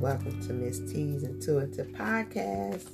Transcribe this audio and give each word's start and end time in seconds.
welcome 0.00 0.40
to 0.46 0.52
Miss 0.52 0.78
T's 0.78 1.24
Intuitive 1.24 1.88
Podcast. 1.88 2.86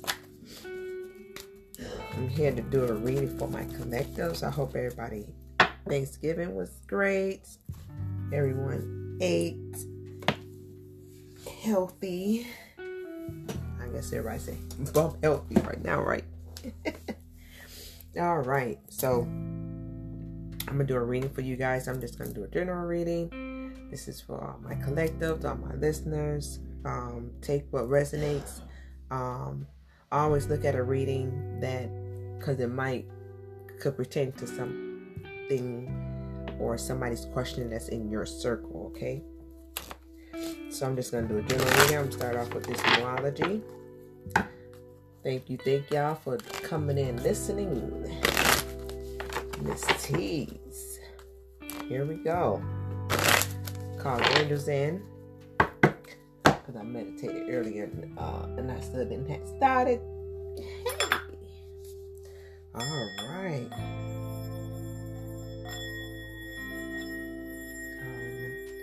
I'm 2.13 2.29
here 2.29 2.51
to 2.51 2.61
do 2.63 2.83
a 2.83 2.93
reading 2.93 3.37
for 3.37 3.47
my 3.47 3.63
collectives. 3.65 4.41
I 4.41 4.49
hope 4.49 4.75
everybody 4.75 5.27
Thanksgiving 5.87 6.55
was 6.55 6.71
great. 6.87 7.41
Everyone 8.33 9.19
ate 9.21 9.77
healthy. 11.61 12.47
I 12.79 13.87
guess 13.93 14.11
everybody 14.11 14.39
say 14.39 14.57
bump 14.91 15.23
healthy 15.23 15.61
right 15.61 15.83
now, 15.83 16.01
right? 16.01 16.23
All 18.19 18.39
right, 18.39 18.79
so 18.89 19.21
I'm 19.21 20.65
gonna 20.65 20.85
do 20.85 20.95
a 20.95 21.03
reading 21.03 21.29
for 21.29 21.41
you 21.41 21.55
guys. 21.55 21.87
I'm 21.87 22.01
just 22.01 22.17
gonna 22.17 22.33
do 22.33 22.45
a 22.45 22.47
general 22.47 22.87
reading. 22.87 23.89
This 23.91 24.07
is 24.07 24.19
for 24.19 24.43
all 24.43 24.59
my 24.63 24.73
collectives, 24.73 25.45
all 25.45 25.55
my 25.57 25.75
listeners. 25.75 26.59
Um, 26.85 27.31
take 27.41 27.65
what 27.71 27.89
resonates. 27.89 28.61
Um, 29.11 29.67
always 30.11 30.47
look 30.47 30.63
at 30.63 30.75
a 30.75 30.83
reading 30.83 31.59
that, 31.59 31.89
because 32.37 32.59
it 32.59 32.69
might 32.69 33.07
could 33.79 33.97
pertain 33.97 34.31
to 34.33 34.47
something 34.47 35.91
or 36.59 36.77
somebody's 36.77 37.25
question 37.25 37.69
that's 37.69 37.89
in 37.89 38.09
your 38.09 38.25
circle. 38.25 38.91
Okay. 38.95 39.23
So 40.69 40.85
I'm 40.85 40.95
just 40.95 41.11
gonna 41.11 41.27
do 41.27 41.37
a 41.37 41.41
general 41.41 41.69
reading. 41.81 41.97
I'm 41.97 42.03
gonna 42.03 42.11
start 42.11 42.35
off 42.35 42.53
with 42.53 42.65
this 42.65 42.79
numerology. 42.79 43.61
Thank 45.23 45.49
you, 45.49 45.57
thank 45.57 45.89
y'all 45.89 46.15
for 46.15 46.37
coming 46.61 46.97
in, 46.99 47.21
listening. 47.23 48.03
Miss 49.63 49.83
T's. 50.03 50.99
Here 51.87 52.05
we 52.05 52.15
go. 52.15 52.63
Call 53.97 54.21
angels 54.37 54.67
in. 54.67 55.01
Because 56.65 56.81
I 56.81 56.83
meditated 56.83 57.47
earlier 57.49 57.91
uh, 58.17 58.47
and 58.57 58.71
I 58.71 58.79
still 58.79 59.05
didn't 59.05 59.29
have 59.29 59.47
started. 59.57 59.99
All 62.73 63.09
right. 63.29 63.69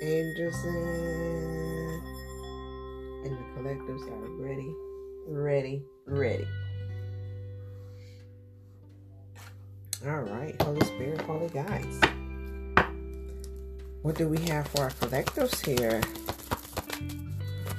Angels. 0.01 0.65
And 3.25 3.37
the 3.37 3.45
collectives 3.57 4.07
are 4.11 4.29
ready 4.41 4.73
ready, 5.27 5.83
ready. 6.07 6.47
All 10.05 10.23
right, 10.23 10.61
Holy 10.63 10.85
Spirit, 10.87 11.21
Holy 11.23 11.49
Guides. 11.49 12.01
What 14.03 14.17
do 14.17 14.29
we 14.29 14.39
have 14.49 14.67
for 14.69 14.83
our 14.83 14.91
collectives 14.91 15.65
here 15.65 16.01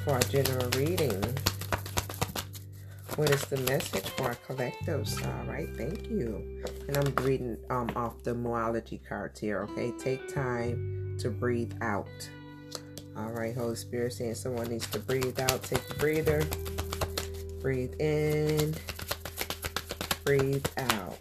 for 0.04 0.12
our 0.12 0.20
general 0.22 0.70
reading? 0.72 1.24
What 3.16 3.30
is 3.30 3.42
the 3.46 3.58
message 3.58 4.10
for 4.10 4.24
our 4.24 4.36
collectives? 4.48 5.24
All 5.26 5.46
right, 5.46 5.70
thank 5.78 6.10
you. 6.10 6.64
And 6.88 6.98
I'm 6.98 7.16
reading 7.24 7.58
um, 7.70 7.90
off 7.96 8.22
the 8.24 8.32
Moonology 8.32 9.00
cards 9.08 9.40
here, 9.40 9.62
okay? 9.70 9.94
Take 9.98 10.34
time 10.34 11.16
to 11.20 11.30
breathe 11.30 11.74
out. 11.82 12.08
All 13.16 13.30
right, 13.30 13.56
Holy 13.56 13.76
Spirit 13.76 14.14
saying 14.14 14.36
someone 14.36 14.68
needs 14.68 14.88
to 14.88 15.00
breathe 15.00 15.40
out. 15.40 15.64
Take 15.64 15.88
a 15.92 15.94
breather. 15.94 16.44
Breathe 17.62 17.94
in, 18.00 18.76
breathe 20.26 20.66
out. 20.78 21.18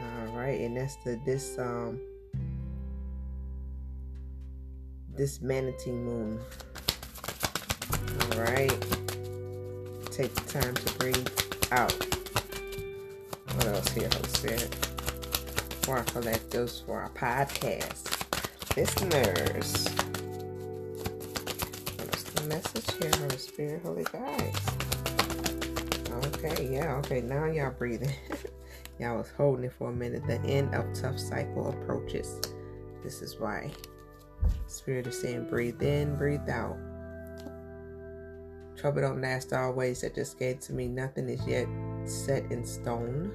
All 0.00 0.26
right, 0.32 0.60
and 0.60 0.76
that's 0.76 0.96
the 1.04 1.20
this 1.26 1.58
um 1.58 2.00
this 5.16 5.40
manatee 5.40 5.92
moon. 5.92 6.38
All 8.32 8.38
right, 8.40 8.80
take 10.10 10.34
the 10.34 10.44
time 10.46 10.74
to 10.74 10.94
breathe 10.98 11.28
out. 11.72 11.92
What 13.54 13.66
else 13.66 13.88
here, 13.88 14.08
Holy 14.12 14.28
Spirit? 14.28 14.74
For 15.82 15.98
our 15.98 16.04
collectives, 16.04 16.84
for 16.84 17.00
our 17.00 17.10
podcast 17.10 18.16
listeners 18.76 19.88
What's 21.96 22.22
the 22.24 22.42
message 22.46 22.94
here, 23.00 23.10
Holy 23.18 23.38
Spirit, 23.38 23.82
Holy 23.82 24.04
Guides. 24.04 24.66
Okay, 26.12 26.68
yeah, 26.70 26.96
okay, 26.96 27.22
now 27.22 27.46
y'all 27.46 27.70
breathing. 27.70 28.12
y'all 29.00 29.16
was 29.16 29.30
holding 29.36 29.64
it 29.64 29.72
for 29.72 29.88
a 29.88 29.94
minute. 29.94 30.26
The 30.26 30.38
end 30.40 30.74
of 30.74 30.84
tough 30.92 31.18
cycle 31.18 31.70
approaches. 31.70 32.40
This 33.02 33.22
is 33.22 33.38
why 33.38 33.70
Spirit 34.66 35.06
is 35.06 35.20
saying 35.20 35.48
breathe 35.48 35.82
in, 35.82 36.16
breathe 36.16 36.48
out. 36.48 36.76
Trouble 38.76 39.00
don't 39.00 39.22
last 39.22 39.52
always. 39.52 40.02
That 40.02 40.14
just 40.14 40.38
gave 40.38 40.60
to 40.60 40.72
me. 40.72 40.86
Nothing 40.86 41.28
is 41.28 41.44
yet 41.46 41.66
set 42.04 42.44
in 42.52 42.64
stone. 42.64 43.32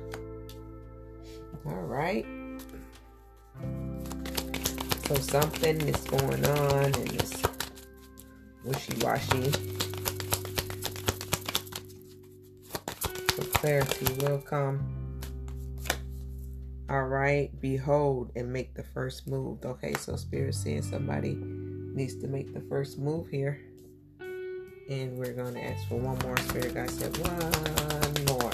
All 1.65 1.73
right. 1.73 2.25
So 5.07 5.15
something 5.15 5.81
is 5.81 5.97
going 6.05 6.45
on 6.45 6.85
in 6.85 7.17
this 7.17 7.41
wishy-washy. 8.63 9.51
So 13.35 13.43
clarity 13.53 14.13
will 14.19 14.39
come. 14.39 15.00
All 16.91 17.03
right, 17.03 17.49
behold 17.61 18.33
and 18.35 18.51
make 18.51 18.73
the 18.73 18.83
first 18.83 19.25
move. 19.25 19.63
Okay, 19.63 19.93
so 19.93 20.17
Spirit 20.17 20.53
saying 20.55 20.81
somebody 20.81 21.37
needs 21.39 22.15
to 22.15 22.27
make 22.27 22.53
the 22.53 22.59
first 22.59 22.99
move 22.99 23.29
here. 23.29 23.61
And 24.19 25.17
we're 25.17 25.31
going 25.31 25.53
to 25.53 25.63
ask 25.63 25.87
for 25.87 25.95
one 25.95 26.19
more. 26.19 26.35
Spirit 26.39 26.73
God 26.75 26.89
said 26.89 27.17
one 27.17 28.25
more. 28.27 28.51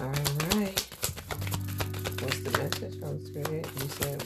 All 0.00 0.08
right. 0.58 0.74
What's 2.18 2.40
the 2.40 2.50
message 2.58 2.98
from 2.98 3.24
Spirit? 3.24 3.68
You 3.80 3.88
said 3.90 4.23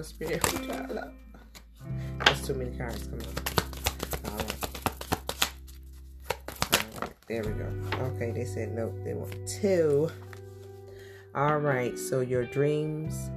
Spirit. 0.00 0.42
There's 2.24 2.46
too 2.46 2.54
many 2.54 2.74
cards. 2.78 3.06
Come 3.08 3.18
on. 3.20 3.26
All 4.30 4.36
right. 4.38 4.54
All 6.72 7.00
right. 7.00 7.16
There 7.28 7.42
we 7.42 7.50
go. 7.50 7.70
Okay, 8.14 8.30
they 8.30 8.44
said 8.44 8.72
no. 8.74 8.94
They 9.04 9.12
want 9.12 9.34
two. 9.46 10.10
All 11.34 11.58
right. 11.58 11.98
So 11.98 12.20
your 12.20 12.44
dreams 12.44 13.30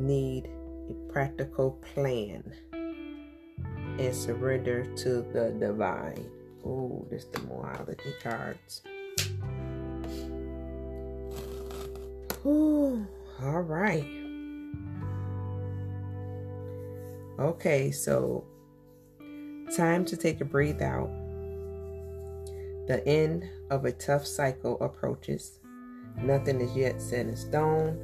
need 0.00 0.48
a 0.90 1.12
practical 1.12 1.72
plan 1.94 2.52
and 3.98 4.14
surrender 4.14 4.84
to 4.96 5.22
the 5.32 5.54
divine. 5.60 6.26
Oh, 6.64 7.06
this 7.10 7.26
the 7.26 7.40
morality 7.42 8.14
cards. 8.22 8.82
Ooh, 12.46 13.06
all 13.42 13.60
right. 13.60 14.23
Okay, 17.38 17.90
so 17.90 18.44
time 19.76 20.04
to 20.04 20.16
take 20.16 20.40
a 20.40 20.44
breathe 20.44 20.80
out. 20.80 21.10
The 22.86 23.02
end 23.06 23.48
of 23.70 23.84
a 23.84 23.92
tough 23.92 24.24
cycle 24.24 24.78
approaches. 24.80 25.58
Nothing 26.16 26.60
is 26.60 26.76
yet 26.76 27.02
set 27.02 27.26
in 27.26 27.36
stone. 27.36 27.94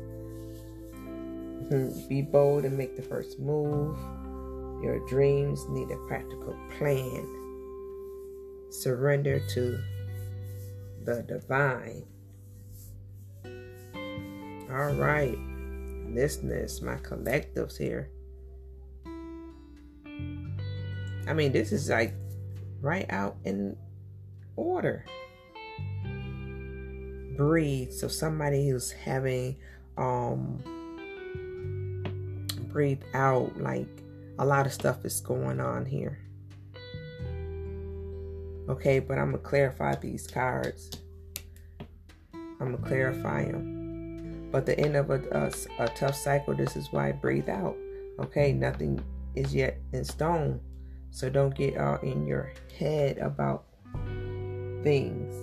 Hmm, 1.69 2.09
be 2.09 2.23
bold 2.23 2.65
and 2.65 2.77
make 2.77 2.97
the 2.97 3.03
first 3.03 3.39
move. 3.39 3.97
Your 4.83 4.99
dreams 5.07 5.65
need 5.69 5.93
a 5.93 6.07
practical 6.09 6.57
plan. 6.77 7.25
Surrender 8.71 9.41
to 9.51 9.79
the 11.05 11.23
divine. 11.23 12.05
All 14.73 14.95
right, 14.95 15.39
listeners, 16.09 16.83
my 16.83 16.97
collectives 16.97 17.77
here. 17.77 18.11
I 21.27 21.33
mean, 21.33 21.53
this 21.53 21.73
is 21.73 21.89
like 21.89 22.15
right 22.81 23.07
out 23.11 23.37
in 23.45 23.77
order. 24.57 25.05
Breathe. 27.37 27.93
So 27.93 28.09
somebody 28.09 28.69
who's 28.69 28.91
having 28.91 29.57
um 29.97 30.63
breathe 32.73 33.03
out 33.15 33.61
like 33.61 33.89
a 34.39 34.45
lot 34.45 34.67
of 34.67 34.73
stuff 34.73 35.05
is 35.05 35.21
going 35.21 35.61
on 35.61 35.85
here. 35.85 36.19
Okay, 38.69 39.01
but 39.01 39.19
I'm 39.19 39.33
gonna 39.33 39.39
clarify 39.39 39.97
these 39.97 40.27
cards. 40.27 40.91
I'm 42.33 42.73
gonna 42.73 42.79
clarify 42.79 43.45
them. 43.45 44.49
But 44.53 44.67
the 44.67 44.79
end 44.79 44.97
of 44.97 45.11
a, 45.11 45.21
a, 45.33 45.85
a 45.85 45.89
tough 45.89 46.15
cycle, 46.15 46.55
this 46.55 46.77
is 46.77 46.89
why 46.91 47.13
breathe 47.13 47.49
out. 47.49 47.77
Okay, 48.19 48.53
nothing 48.53 49.03
is 49.35 49.55
yet 49.55 49.79
in 49.93 50.05
stone. 50.05 50.61
So 51.11 51.29
don't 51.29 51.55
get 51.55 51.77
all 51.77 51.97
in 51.97 52.27
your 52.27 52.53
head 52.79 53.19
about 53.19 53.65
things. 54.83 55.35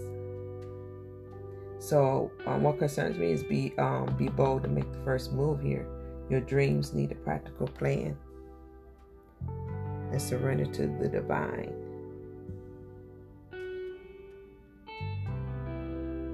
So 1.80 2.32
um, 2.46 2.64
what 2.64 2.80
concerns 2.80 3.18
me 3.18 3.32
is 3.32 3.44
be 3.44 3.74
um, 3.78 4.16
be 4.18 4.28
bold 4.28 4.66
and 4.66 4.74
make 4.74 4.92
the 4.92 5.00
first 5.00 5.34
move 5.34 5.62
here. 5.62 5.88
Your 6.30 6.42
dreams 6.42 6.94
need 6.94 7.12
a 7.12 7.16
practical 7.16 7.68
plan. 7.68 8.18
And 10.12 10.22
surrender 10.22 10.66
to 10.66 10.88
the 10.88 11.08
divine. 11.08 11.74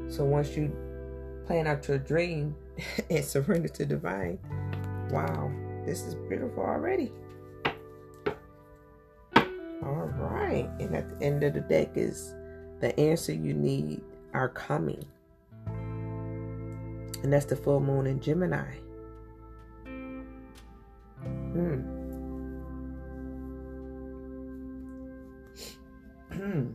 So 0.10 0.24
once 0.24 0.56
you 0.56 0.72
plan 1.48 1.66
out 1.68 1.88
your 1.88 1.98
dream 1.98 2.56
and 3.10 3.26
surrender 3.26 3.68
to 3.68 3.86
divine, 3.86 4.40
wow, 5.10 5.52
this 5.86 6.02
is 6.04 6.16
beautiful 6.30 6.64
already. 6.64 7.12
Right. 10.66 10.82
And 10.82 10.96
at 10.96 11.10
the 11.10 11.26
end 11.26 11.44
of 11.44 11.54
the 11.54 11.62
deck 11.62 11.92
is 11.96 12.36
the 12.80 12.98
answer 13.00 13.34
you 13.34 13.54
need 13.54 14.02
are 14.34 14.50
coming. 14.50 15.06
And 17.24 17.32
that's 17.32 17.46
the 17.46 17.56
full 17.56 17.80
moon 17.80 18.08
in 18.08 18.20
Gemini. 18.20 18.76
Hmm. 21.54 21.82
Hmm. 26.34 26.74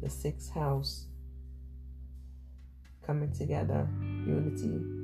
the 0.00 0.08
sixth 0.08 0.50
house 0.52 1.06
coming 3.04 3.32
together, 3.32 3.88
unity. 4.00 4.97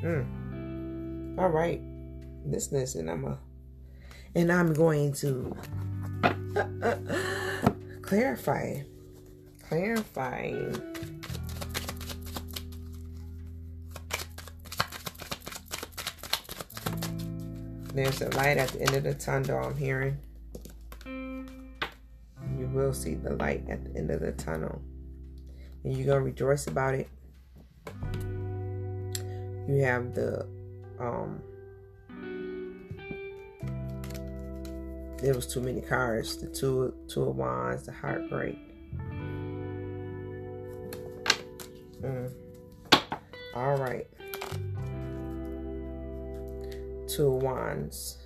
Hmm. 0.00 1.36
All 1.38 1.48
right, 1.48 1.82
listeners, 2.46 2.94
and 2.94 3.10
I'm 3.10 3.24
a, 3.24 3.38
and 4.36 4.52
I'm 4.52 4.72
going 4.72 5.12
to 5.14 5.56
clarify, 8.02 8.82
clarifying. 9.68 10.80
There's 17.92 18.22
a 18.22 18.28
light 18.36 18.58
at 18.58 18.68
the 18.68 18.80
end 18.82 18.94
of 18.94 19.02
the 19.02 19.14
tunnel 19.14 19.64
I'm 19.64 19.76
hearing. 19.76 20.16
You 21.04 22.68
will 22.72 22.92
see 22.94 23.14
the 23.14 23.34
light 23.34 23.68
at 23.68 23.82
the 23.84 23.98
end 23.98 24.12
of 24.12 24.20
the 24.20 24.30
tunnel. 24.30 24.80
And 25.82 25.96
you're 25.96 26.14
to 26.14 26.24
rejoice 26.24 26.68
about 26.68 26.94
it. 26.94 27.08
You 29.68 29.82
have 29.82 30.14
the 30.14 30.46
um 30.98 31.42
there 35.18 35.34
was 35.34 35.46
too 35.46 35.60
many 35.60 35.80
cards. 35.80 36.36
The 36.36 36.46
two 36.46 36.94
two 37.06 37.24
of 37.24 37.36
wands, 37.36 37.84
the 37.84 37.92
heartbreak. 37.92 38.58
Mm. 42.00 42.32
All 43.54 43.76
right. 43.76 44.06
Two 47.08 47.30
wands. 47.30 48.18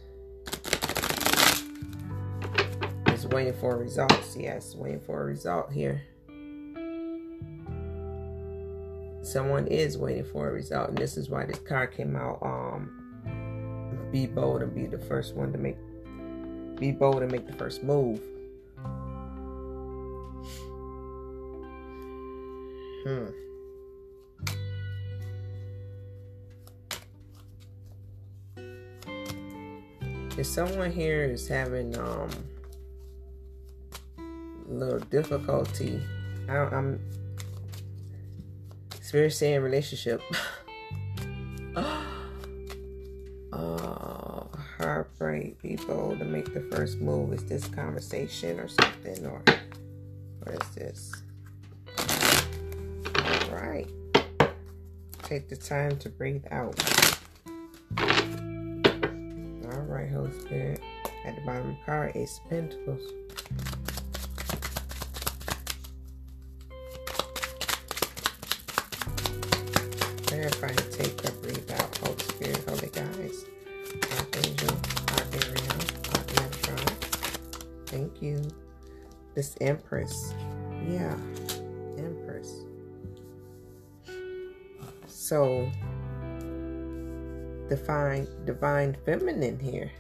Is 3.07 3.27
waiting 3.27 3.55
for 3.55 3.79
results. 3.79 4.37
Yes, 4.37 4.75
waiting 4.75 5.01
for 5.01 5.23
a 5.23 5.25
result 5.25 5.73
here. 5.73 6.03
Someone 9.33 9.67
is 9.69 9.97
waiting 9.97 10.25
for 10.25 10.51
a 10.51 10.53
result, 10.53 10.91
and 10.91 10.99
this 10.99 11.17
is 11.17 11.31
why 11.31 11.47
this 11.47 11.59
card 11.61 11.93
came 11.93 12.17
out. 12.17 12.39
Um, 12.43 14.11
be 14.13 14.27
bold 14.27 14.61
and 14.61 14.75
be 14.75 14.85
the 14.85 14.99
first 14.99 15.35
one 15.35 15.51
to 15.53 15.59
make 15.59 15.79
be 16.79 16.93
bold 16.93 17.23
and 17.23 17.33
make 17.33 17.47
the 17.47 17.55
first 17.55 17.83
move. 17.83 18.21
Hmm. 23.05 23.29
If 30.37 30.47
someone 30.47 30.93
here 30.93 31.25
is 31.25 31.49
having 31.49 31.99
um 31.99 32.29
a 34.19 34.75
little 34.75 34.99
difficulty, 34.99 36.03
I, 36.51 36.57
I'm 36.59 37.01
spirit 39.13 39.31
saying 39.31 39.61
relationship. 39.61 40.23
oh, 43.53 44.49
heartbreak 44.79 45.61
people 45.61 46.17
to 46.17 46.25
make 46.25 46.55
the 46.55 46.63
first 46.75 46.99
move. 46.99 47.35
Is 47.35 47.45
this 47.45 47.69
conversation 47.69 48.59
or 48.59 48.69
something, 48.69 49.27
or 49.27 49.43
what 50.39 50.63
is 50.63 50.69
this? 50.71 51.13
All 53.19 53.55
right. 53.55 53.87
Take 55.25 55.51
the 55.51 55.57
time 55.57 55.99
to 55.99 56.09
breathe 56.09 56.47
out. 56.51 56.83
All 57.99 59.83
right, 59.89 60.11
Holy 60.11 60.33
Spirit. 60.41 60.81
At 61.27 61.35
the 61.37 61.43
bottom 61.45 61.69
of 61.69 61.77
the 61.77 61.85
card, 61.85 62.17
Ace 62.17 62.41
Pentacles. 62.49 63.03
Empress. 79.63 80.35
Yeah, 80.89 81.17
Empress. 81.97 82.65
So, 85.07 85.71
define 87.69 88.27
divine 88.45 88.97
feminine 89.07 89.59
here. 89.59 89.91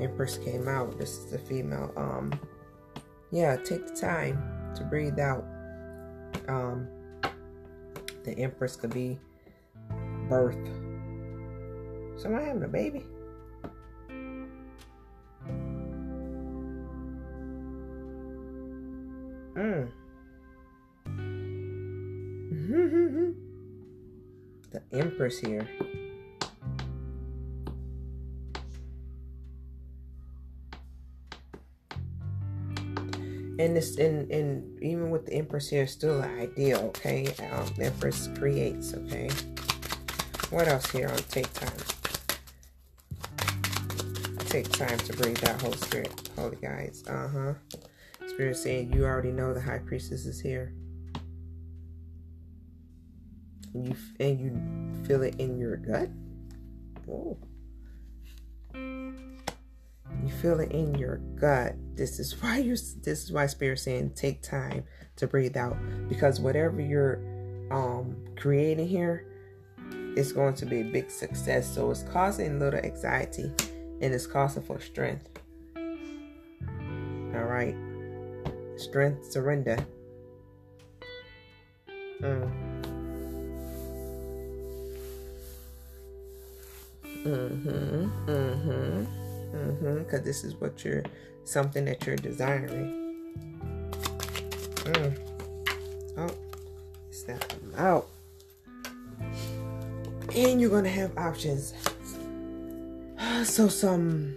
Empress 0.00 0.38
came 0.38 0.68
out. 0.68 0.98
This 0.98 1.18
is 1.18 1.30
the 1.30 1.38
female. 1.38 1.92
Um, 1.96 2.32
yeah, 3.30 3.56
take 3.56 3.86
the 3.86 3.94
time 3.94 4.72
to 4.74 4.84
breathe 4.84 5.18
out. 5.18 5.44
Um, 6.48 6.88
the 8.24 8.32
Empress 8.38 8.76
could 8.76 8.92
be 8.92 9.18
birth. 10.28 10.66
Someone 12.16 12.42
having 12.42 12.62
a 12.62 12.68
baby. 12.68 13.04
Empress 25.26 25.40
here. 25.40 25.68
and 33.58 33.74
this 33.74 33.96
and 33.96 34.30
and 34.30 34.80
even 34.82 35.10
with 35.10 35.26
the 35.26 35.32
empress 35.32 35.70
here 35.70 35.86
still 35.86 36.20
an 36.20 36.38
ideal 36.38 36.78
okay? 36.78 37.26
Um 37.50 37.66
empress 37.80 38.28
creates 38.38 38.94
okay? 38.94 39.30
What 40.50 40.68
else 40.68 40.88
here? 40.92 41.08
On 41.08 41.16
take 41.16 41.52
time. 41.54 41.72
Take 44.46 44.70
time 44.70 44.98
to 44.98 45.12
breathe 45.16 45.42
out 45.48 45.60
holy 45.60 45.76
spirit 45.78 46.30
holy 46.36 46.56
guides. 46.56 47.02
Uh-huh. 47.08 47.54
Spirit 48.28 48.56
saying 48.58 48.92
you 48.92 49.04
already 49.04 49.32
know 49.32 49.52
the 49.52 49.60
high 49.60 49.78
priestess 49.78 50.26
is 50.26 50.38
here 50.38 50.72
and 53.76 53.88
you 53.88 53.96
and 54.20 54.40
you 54.40 55.04
feel 55.06 55.22
it 55.22 55.36
in 55.36 55.58
your 55.58 55.76
gut? 55.76 56.08
Oh 57.08 57.36
you 60.26 60.32
feel 60.32 60.60
it 60.60 60.72
in 60.72 60.94
your 60.94 61.18
gut. 61.38 61.74
This 61.94 62.18
is 62.18 62.32
why 62.42 62.58
you 62.58 62.72
this 62.72 63.24
is 63.24 63.32
why 63.32 63.46
spirit 63.46 63.78
saying 63.78 64.12
take 64.14 64.42
time 64.42 64.84
to 65.16 65.26
breathe 65.26 65.56
out 65.56 65.76
because 66.08 66.40
whatever 66.40 66.80
you're 66.80 67.20
um 67.70 68.16
creating 68.36 68.86
here 68.86 69.26
is 70.16 70.32
going 70.32 70.54
to 70.54 70.66
be 70.66 70.80
a 70.80 70.84
big 70.84 71.10
success. 71.10 71.72
So 71.72 71.90
it's 71.90 72.02
causing 72.04 72.56
a 72.56 72.58
little 72.58 72.80
anxiety 72.80 73.52
and 74.00 74.14
it's 74.14 74.26
causing 74.26 74.62
for 74.62 74.80
strength. 74.80 75.28
All 75.76 77.44
right. 77.44 77.76
Strength 78.76 79.30
surrender. 79.30 79.78
Mm. 82.20 82.65
Mm-hmm 87.26 88.30
mm-hmm 88.30 89.56
mm-hmm 89.56 89.98
because 89.98 90.22
this 90.22 90.44
is 90.44 90.54
what 90.56 90.84
you're 90.84 91.02
something 91.44 91.84
that 91.84 92.06
you're 92.06 92.16
desiring 92.16 93.06
Mm. 94.86 95.18
Oh, 96.16 96.30
snap 97.10 97.40
them 97.48 97.72
out. 97.76 98.06
And 100.34 100.60
you're 100.60 100.70
gonna 100.70 100.88
have 100.88 101.16
options. 101.18 101.74
So 103.44 103.68
some 103.68 104.36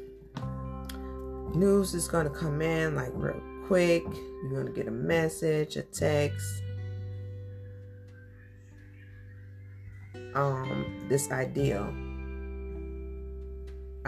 news 1.54 1.94
is 1.94 2.08
gonna 2.08 2.30
come 2.30 2.62
in 2.62 2.96
like 2.96 3.12
real 3.14 3.42
quick. 3.68 4.04
You're 4.44 4.64
gonna 4.64 4.76
get 4.76 4.88
a 4.88 4.92
message, 4.92 5.78
a 5.78 5.84
text. 5.84 6.64
Um, 10.34 11.06
this 11.10 11.32
ideal. 11.32 11.94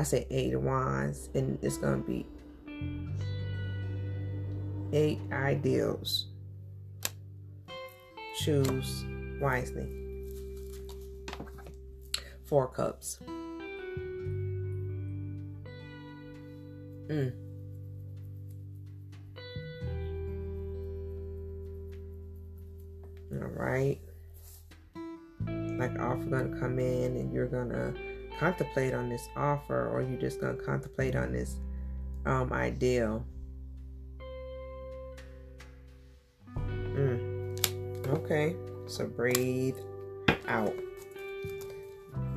I 0.02 0.04
say 0.04 0.26
eight 0.32 0.60
wands, 0.60 1.30
and 1.36 1.60
it's 1.62 1.78
gonna 1.78 1.98
be 1.98 2.26
eight 4.94 5.20
ideals. 5.32 6.26
Choose 8.40 9.06
wisely. 9.40 9.88
Four 12.46 12.70
cups. 12.70 13.20
Mm. 17.08 17.34
All 23.34 23.50
right. 23.54 24.00
Like 25.78 26.00
offer 26.00 26.26
gonna 26.26 26.60
come 26.60 26.80
in 26.80 27.18
and 27.18 27.32
you're 27.32 27.46
gonna 27.46 27.94
contemplate 28.42 28.96
on 28.96 29.08
this 29.08 29.30
offer 29.36 29.88
or 29.90 30.02
you're 30.02 30.20
just 30.20 30.42
gonna 30.42 30.56
contemplate 30.56 31.16
on 31.16 31.32
this 31.32 31.60
um 32.26 32.52
ideal. 32.52 33.24
Mm. 36.58 38.08
Okay. 38.08 38.56
So 38.88 39.06
breathe 39.06 39.78
out. 40.48 40.74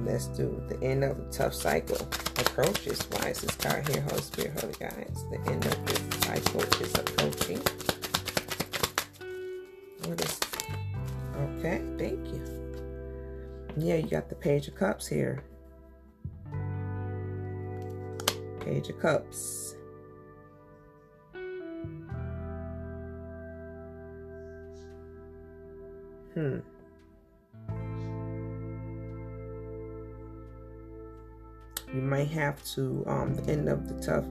Let's 0.01 0.27
do 0.27 0.63
the 0.69 0.79
end 0.83 1.05
of 1.05 1.17
the 1.17 1.33
tough 1.33 1.55
cycle. 1.55 1.97
Approaches. 2.37 3.01
Is 3.27 3.41
this 3.41 3.57
card 3.57 3.89
here? 3.89 4.03
Holy 4.03 4.21
Spirit, 4.21 4.61
Holy 4.61 4.75
Guides. 4.75 5.25
The 5.31 5.41
end 5.51 5.65
of 5.65 5.87
this 5.87 6.03
cycle 6.27 6.61
is 6.61 6.95
approaching. 6.95 7.61
What 10.05 10.21
is 10.21 10.39
okay? 11.35 11.83
Thank 11.97 12.27
you. 12.29 12.43
Yeah, 13.79 13.97
you 13.97 14.09
got 14.09 14.29
the 14.29 14.35
Page 14.35 14.69
of 14.69 14.75
Cups 14.75 15.07
here. 15.07 15.43
Page 18.65 18.89
of 18.89 18.99
Cups. 18.99 19.77
Hmm. 26.33 26.59
You 31.93 32.01
might 32.01 32.29
have 32.29 32.65
to, 32.75 33.05
um, 33.07 33.35
the 33.35 33.53
end 33.53 33.69
of 33.69 33.87
the 33.87 33.95
tough, 34.05 34.25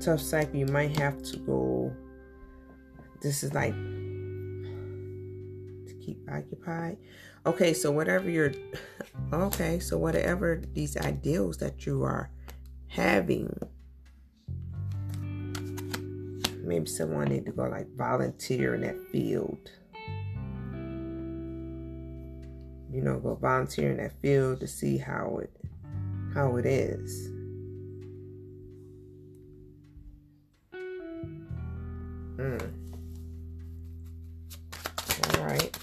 tough 0.00 0.20
cycle. 0.20 0.56
You 0.56 0.66
might 0.66 0.98
have 0.98 1.22
to 1.22 1.38
go. 1.38 1.92
This 3.22 3.42
is 3.42 3.54
like 3.54 3.72
to 5.86 5.94
keep 6.04 6.18
occupied. 6.30 6.98
Okay, 7.46 7.72
so 7.72 7.90
whatever 7.90 8.28
you're, 8.28 8.52
okay, 9.32 9.78
so 9.78 9.96
whatever 9.96 10.60
these 10.74 10.96
ideals 10.98 11.56
that 11.58 11.86
you 11.86 12.02
are 12.02 12.30
having, 12.88 13.54
maybe 16.62 16.86
someone 16.86 17.28
need 17.28 17.46
to 17.46 17.52
go 17.52 17.64
like 17.64 17.86
volunteer 17.96 18.74
in 18.74 18.80
that 18.82 18.96
field 19.10 19.70
you 22.90 23.02
know, 23.02 23.18
go 23.18 23.34
volunteer 23.34 23.90
in 23.90 23.98
that 23.98 24.12
field 24.20 24.60
to 24.60 24.66
see 24.66 24.96
how 24.96 25.40
it 25.42 25.52
how 26.34 26.56
it 26.56 26.66
is. 26.66 27.28
Mm. 32.36 32.72
All 35.34 35.44
right. 35.44 35.76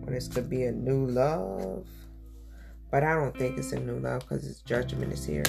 Well, 0.00 0.14
this 0.14 0.28
could 0.28 0.48
be 0.48 0.64
a 0.64 0.72
new 0.72 1.06
love, 1.06 1.86
but 2.90 3.02
I 3.02 3.14
don't 3.14 3.36
think 3.36 3.58
it's 3.58 3.72
a 3.72 3.80
new 3.80 3.98
love 3.98 4.20
because 4.20 4.46
its 4.46 4.60
judgment 4.60 5.12
is 5.12 5.24
here. 5.24 5.44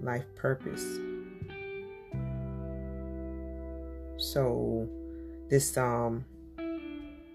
Life 0.00 0.24
purpose. 0.36 0.84
So 4.18 4.88
this 5.48 5.76
um 5.76 6.24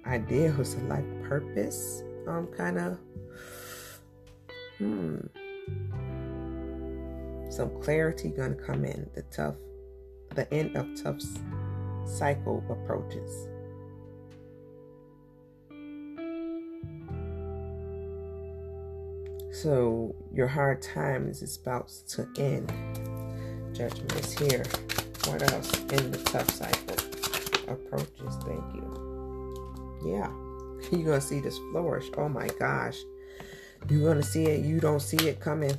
idea 0.05 0.53
was 0.57 0.75
a 0.75 0.79
life 0.81 1.05
purpose 1.23 2.03
um 2.27 2.47
kind 2.55 2.77
of 2.77 2.97
hmm 4.77 5.17
some 7.49 7.69
clarity 7.81 8.29
gonna 8.29 8.55
come 8.55 8.83
in 8.85 9.09
the 9.15 9.21
tough 9.23 9.55
the 10.35 10.51
end 10.53 10.75
of 10.75 10.87
tough 11.01 11.21
cycle 12.05 12.63
approaches 12.69 13.47
so 19.51 20.15
your 20.33 20.47
hard 20.47 20.81
times 20.81 21.41
is 21.41 21.57
about 21.57 21.89
to 22.07 22.27
end 22.37 22.71
judgment 23.73 24.13
is 24.15 24.37
here 24.37 24.63
what 25.27 25.53
else 25.53 25.73
in 25.79 26.11
the 26.11 26.17
tough 26.25 26.49
cycle 26.49 26.95
approaches? 27.67 28.35
Thank 28.45 28.63
you. 28.75 30.01
Yeah. 30.05 30.29
You're 30.91 31.15
to 31.15 31.21
see 31.21 31.39
this 31.39 31.57
flourish. 31.71 32.09
Oh 32.17 32.29
my 32.29 32.47
gosh. 32.59 32.97
You're 33.89 34.13
to 34.15 34.23
see 34.23 34.45
it. 34.45 34.65
You 34.65 34.79
don't 34.79 35.01
see 35.01 35.29
it 35.29 35.39
coming. 35.39 35.77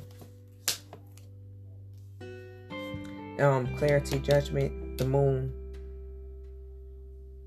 Um, 3.39 3.75
clarity, 3.77 4.19
judgment, 4.19 4.97
the 4.97 5.05
moon 5.05 5.53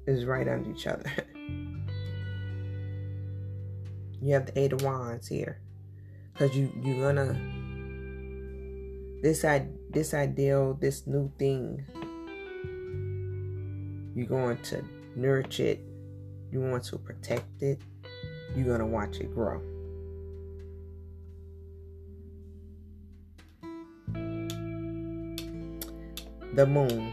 is 0.09 0.25
right 0.25 0.49
under 0.49 0.71
each 0.71 0.87
other. 0.87 1.11
you 4.23 4.33
have 4.33 4.47
the 4.47 4.59
eight 4.59 4.73
of 4.73 4.83
wands 4.83 5.29
here. 5.29 5.61
Because 6.33 6.57
you, 6.57 6.73
you're 6.83 7.13
gonna 7.13 7.35
this 9.23 9.45
I 9.45 9.67
this 9.91 10.15
ideal, 10.15 10.75
this 10.81 11.07
new 11.07 11.31
thing, 11.39 11.85
you're 14.15 14.27
going 14.27 14.59
to 14.63 14.85
nurture 15.17 15.65
it, 15.65 15.81
you 16.53 16.61
want 16.61 16.85
to 16.85 16.99
protect 16.99 17.63
it, 17.63 17.81
you're 18.55 18.65
to 18.79 18.87
watch 18.87 19.19
it 19.19 19.35
grow. 19.35 19.61
The 26.55 26.67
moon. 26.67 27.13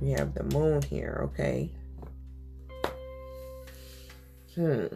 We 0.00 0.10
have 0.12 0.34
the 0.34 0.44
moon 0.44 0.82
here, 0.82 1.20
okay? 1.24 1.70
Hmm. 4.54 4.86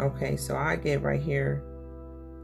Okay, 0.00 0.36
so 0.36 0.56
I 0.56 0.76
get 0.76 1.02
right 1.02 1.20
here, 1.20 1.62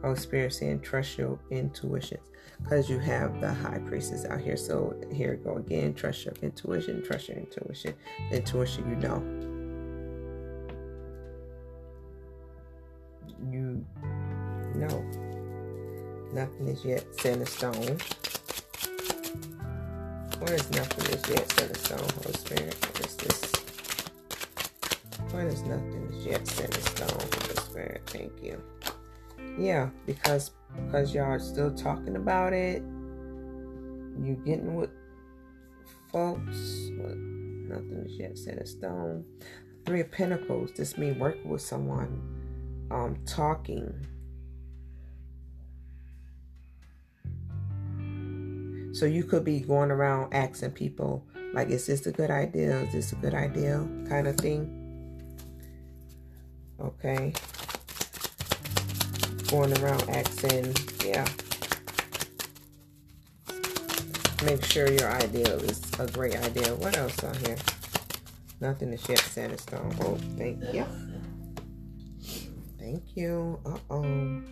Holy 0.02 0.16
Spirit 0.16 0.52
saying, 0.52 0.80
trust 0.80 1.18
your 1.18 1.38
intuitions. 1.50 2.30
Because 2.62 2.88
you 2.88 2.99
have 2.99 3.40
the 3.40 3.52
high 3.52 3.78
priestess 3.78 4.25
out 4.25 4.40
here. 4.40 4.56
So 4.56 4.94
here 5.12 5.37
go 5.37 5.56
again. 5.56 5.92
Trust 5.92 6.25
your 6.25 6.35
intuition. 6.40 7.02
Trust 7.02 7.28
your 7.28 7.38
intuition. 7.38 7.94
Intuition 8.30 8.88
you 8.88 8.97
know. 8.97 9.54
Nothing 16.35 16.67
is 16.67 16.85
yet 16.85 17.05
set 17.21 17.38
in 17.38 17.47
stone. 17.47 17.97
What 20.41 20.50
is 20.50 20.69
nothing 20.73 21.14
is 21.14 21.29
yet 21.31 21.49
set 21.53 21.69
in 21.69 21.75
stone, 21.76 22.09
Holy 22.23 22.35
Spirit? 22.35 22.75
What 22.81 23.07
is 23.07 23.17
this? 23.17 23.53
What 25.31 25.45
is 25.45 25.62
nothing 25.62 26.11
is 26.12 26.26
yet 26.26 26.45
set 26.49 26.75
in 26.76 26.83
stone? 26.83 27.21
Holy 27.21 27.55
Spirit. 27.55 28.03
Thank 28.07 28.33
you. 28.43 28.61
Yeah, 29.57 29.91
because 30.07 30.50
because 30.75 31.14
y'all 31.14 31.25
are 31.26 31.38
still 31.38 31.73
talking 31.73 32.17
about 32.17 32.53
it. 32.53 32.83
You 34.21 34.37
getting 34.45 34.75
with 34.75 34.91
folks. 36.11 36.91
What, 36.99 37.17
nothing 37.17 38.03
is 38.07 38.19
yet 38.19 38.37
set 38.37 38.59
in 38.59 38.67
stone. 38.67 39.25
Three 39.87 40.00
of 40.00 40.11
Pentacles. 40.11 40.73
This 40.73 40.99
means 40.99 41.17
working 41.17 41.49
with 41.49 41.62
someone. 41.62 42.21
Um, 42.91 43.19
talking. 43.25 43.95
So 48.95 49.07
you 49.07 49.25
could 49.25 49.45
be 49.45 49.61
going 49.61 49.91
around 49.91 50.33
asking 50.33 50.71
people 50.71 51.27
Like, 51.55 51.71
is 51.71 51.87
this 51.87 52.05
a 52.07 52.11
good 52.11 52.33
idea? 52.33 52.81
Is 52.81 52.93
this 52.93 53.13
a 53.13 53.15
good 53.15 53.33
idea? 53.33 53.87
Kind 54.09 54.27
of 54.27 54.37
thing. 54.37 54.81
Okay. 56.81 57.33
Going 59.49 59.73
around 59.79 60.03
asking, 60.11 60.75
yeah. 61.07 61.25
Make 64.45 64.65
sure 64.65 64.91
your 64.91 65.13
idea 65.13 65.47
is 65.59 65.81
a 66.01 66.09
great 66.09 66.37
idea. 66.37 66.75
What 66.75 66.97
else 66.97 67.23
on 67.23 67.37
here? 67.47 67.57
Nothing 68.61 68.93
is 68.93 69.09
yet 69.09 69.21
set 69.21 69.53
in 69.53 69.59
stone. 69.59 69.97
Oh, 70.01 70.19
thank 70.37 70.61
you. 70.75 70.85
Thank 72.81 73.17
you. 73.17 73.61
Uh-oh. 73.65 74.43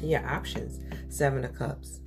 Yeah, 0.00 0.36
options. 0.36 0.80
Seven 1.14 1.44
of 1.44 1.54
Cups. 1.54 2.00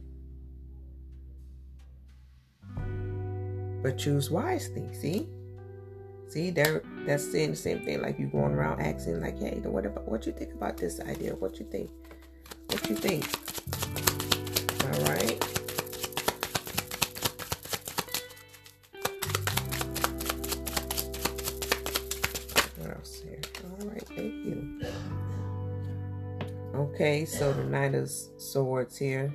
But 3.82 3.98
choose 3.98 4.30
wisely. 4.30 4.90
See? 4.94 5.28
See, 6.28 6.50
there 6.50 6.84
that's 7.06 7.30
saying 7.30 7.52
the 7.52 7.58
same 7.58 7.84
thing. 7.84 8.02
Like 8.02 8.18
you 8.20 8.28
going 8.28 8.54
around 8.54 8.80
asking, 8.80 9.20
like, 9.22 9.38
hey, 9.40 9.60
what 9.64 9.86
about 9.86 10.08
what 10.08 10.26
you 10.26 10.32
think 10.32 10.54
about 10.54 10.78
this 10.78 11.00
idea? 11.02 11.36
What 11.36 11.60
you 11.60 11.66
think? 11.66 11.90
What 12.68 12.90
you 12.90 12.96
think? 12.96 13.26
All 14.86 15.02
right. 15.12 15.44
What 22.78 22.96
else 22.96 23.22
here? 23.22 23.42
All 23.66 23.88
right, 23.88 24.08
thank 24.08 24.34
you. 24.46 24.82
Okay, 26.76 27.26
so 27.26 27.52
the 27.52 27.64
Knight 27.64 27.96
of 27.96 28.10
Swords 28.38 28.98
here. 28.98 29.34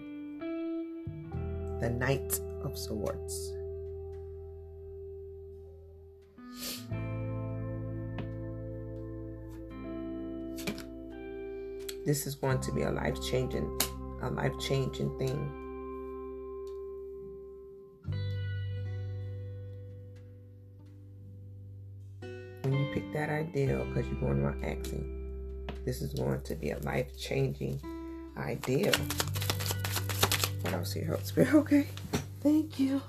The 1.80 1.90
Knight 1.90 2.40
of 2.62 2.78
Swords. 2.78 3.52
This 12.06 12.24
is 12.24 12.36
going 12.36 12.60
to 12.60 12.72
be 12.72 12.82
a 12.82 12.90
life 12.90 13.20
changing 13.20 13.68
a 14.22 14.30
life 14.30 14.56
changing 14.60 15.18
thing. 15.18 15.52
When 22.62 22.72
you 22.72 22.94
pick 22.94 23.12
that 23.12 23.28
idea 23.28 23.84
because 23.88 24.06
you're 24.08 24.20
going 24.20 24.40
around 24.40 24.64
asking 24.64 25.12
this 25.84 26.00
is 26.00 26.14
going 26.14 26.40
to 26.42 26.54
be 26.54 26.70
a 26.70 26.78
life 26.80 27.16
changing 27.18 27.80
idea. 28.38 28.92
What 30.62 30.74
else 30.74 30.92
here 30.92 31.06
help 31.06 31.22
spirit. 31.24 31.52
Okay. 31.54 31.88
Thank 32.40 32.78
you. 32.78 33.02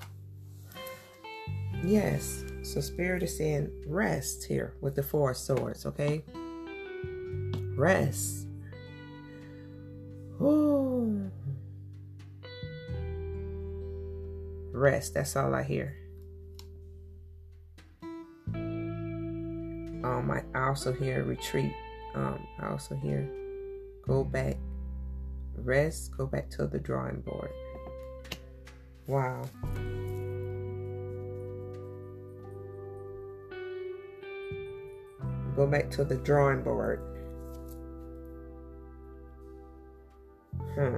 Yes. 1.84 2.44
So 2.64 2.82
spirit 2.82 3.22
is 3.24 3.38
saying 3.38 3.70
rest 3.86 4.44
here 4.44 4.74
with 4.82 4.96
the 4.96 5.04
four 5.04 5.34
swords 5.36 5.86
okay? 5.86 6.24
Rest 7.76 8.47
Rest. 14.72 15.16
That's 15.16 15.36
all 15.36 15.56
I 15.56 15.64
hear. 15.64 15.98
Um, 20.04 20.32
I 20.32 20.44
also 20.68 20.94
hear 20.94 21.24
retreat. 21.24 21.74
Um, 22.14 22.46
I 22.60 22.68
also 22.68 22.96
hear 22.96 23.28
go 24.06 24.24
back, 24.24 24.58
rest, 25.56 26.16
go 26.16 26.26
back 26.28 26.50
to 26.52 26.68
the 26.68 26.80
drawing 26.80 27.22
board. 27.22 27.52
Wow. 29.08 29.42
Go 35.56 35.66
back 35.66 35.90
to 35.92 36.04
the 36.04 36.18
drawing 36.18 36.62
board. 36.62 37.17
Hmm. 40.78 40.98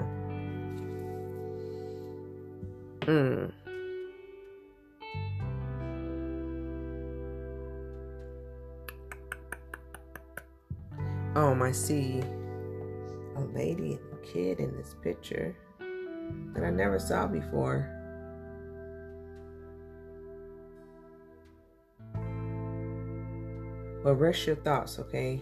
Hmm. 3.05 3.45
Um, 11.37 11.61
I 11.61 11.71
see 11.71 12.21
a 13.37 13.41
lady 13.53 13.93
and 13.93 13.99
a 14.11 14.17
kid 14.25 14.59
in 14.59 14.75
this 14.75 14.97
picture 15.01 15.55
that 16.53 16.65
I 16.65 16.71
never 16.71 16.99
saw 16.99 17.25
before. 17.25 17.89
But 24.03 24.15
rest 24.15 24.45
your 24.45 24.57
thoughts, 24.57 24.99
okay? 24.99 25.41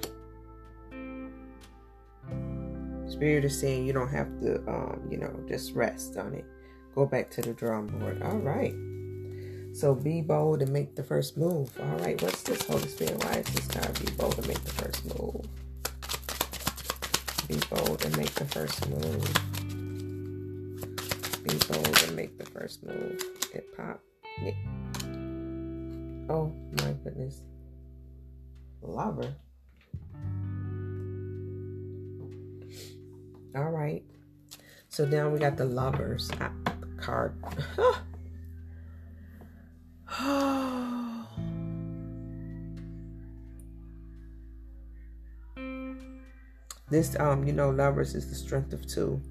Spirit 3.18 3.46
is 3.46 3.60
saying 3.60 3.88
you 3.88 3.94
don't 3.94 4.10
have 4.10 4.28
to, 4.42 4.58
um, 4.68 5.02
you 5.10 5.18
know, 5.18 5.34
just 5.48 5.74
rest 5.74 6.18
on 6.18 6.36
it. 6.36 6.46
Go 6.94 7.08
back 7.08 7.32
to 7.32 7.42
the 7.42 7.52
drawing 7.52 7.88
board. 7.88 8.22
All 8.22 8.38
right. 8.38 8.76
So 9.76 9.96
be 9.96 10.22
bold 10.22 10.62
and 10.62 10.72
make 10.72 10.96
the 10.96 11.04
first 11.04 11.36
move. 11.36 11.72
All 11.80 11.98
right. 11.98 12.22
What's 12.22 12.44
this, 12.44 12.64
Holy 12.68 12.88
Spirit? 12.88 13.24
Why 13.24 13.38
is 13.38 13.48
this 13.48 13.68
card 13.70 14.00
be 14.00 14.12
bold 14.12 14.38
and 14.38 14.48
make 14.48 14.64
the 14.64 14.72
first 14.72 15.04
move? 15.06 15.48
Be 17.48 17.58
bold 17.76 18.06
and 18.06 18.16
make 18.18 18.36
the 18.36 18.46
first 18.46 18.88
move. 18.88 19.34
Be 21.44 21.58
bold 21.74 22.04
and 22.04 22.16
make 22.16 22.38
the 22.38 22.46
first 22.46 22.84
move. 22.86 23.20
It 23.52 23.66
pop. 23.76 24.00
Yeah. 24.44 24.52
Oh 26.30 26.54
my 26.84 26.94
goodness. 27.04 27.42
Lover. 28.84 29.34
All 33.56 33.70
right. 33.72 34.04
So 34.90 35.06
now 35.06 35.30
we 35.30 35.40
got 35.40 35.58
the 35.58 35.66
lovers 35.66 36.32
card. 36.98 37.34
this 46.90 47.20
um 47.20 47.44
you 47.46 47.54
know 47.54 47.70
lovers 47.70 48.16
is 48.16 48.30
the 48.30 48.36
strength 48.36 48.72
of 48.74 48.88
two 48.88 49.22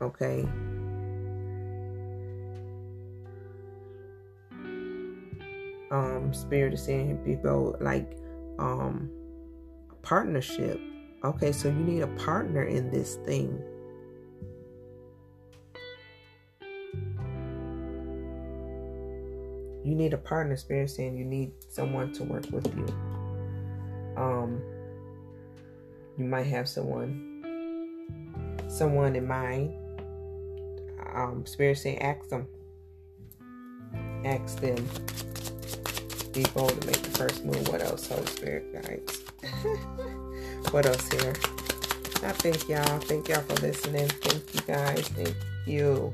okay 0.00 0.42
um 5.90 6.30
spirit 6.32 6.72
is 6.72 6.82
saying 6.82 7.16
people 7.24 7.76
like 7.80 8.16
um 8.58 9.10
partnership 10.02 10.80
Okay, 11.24 11.50
so 11.50 11.68
you 11.68 11.74
need 11.74 12.02
a 12.02 12.06
partner 12.06 12.62
in 12.62 12.90
this 12.90 13.16
thing. 13.26 13.60
You 19.84 19.94
need 19.94 20.12
a 20.12 20.18
partner, 20.18 20.56
spirit 20.56 20.90
saying 20.90 21.16
you 21.16 21.24
need 21.24 21.52
someone 21.68 22.12
to 22.12 22.24
work 22.24 22.44
with 22.52 22.66
you. 22.76 22.86
Um 24.16 24.62
you 26.16 26.24
might 26.24 26.46
have 26.46 26.68
someone 26.68 27.42
someone 28.68 29.16
in 29.16 29.26
mind. 29.26 29.74
Um 31.14 31.44
spirit 31.46 31.78
saying 31.78 32.00
ask 32.00 32.28
them. 32.28 32.46
Ask 34.24 34.60
them. 34.60 34.76
Be 36.32 36.44
bold 36.54 36.80
to 36.80 36.86
make 36.86 37.02
the 37.02 37.10
first 37.18 37.44
move. 37.44 37.66
What 37.68 37.82
else, 37.82 38.08
Holy 38.08 38.26
Spirit 38.26 38.72
guides? 38.72 39.24
what 40.70 40.86
else 40.86 41.08
here? 41.10 41.34
I 42.22 42.32
thank 42.32 42.68
y'all. 42.68 42.98
Thank 43.00 43.28
y'all 43.28 43.40
for 43.42 43.54
listening. 43.54 44.08
Thank 44.08 44.54
you 44.54 44.60
guys. 44.62 45.08
Thank 45.08 45.36
you. 45.66 46.12